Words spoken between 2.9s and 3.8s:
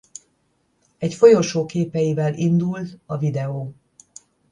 a videó.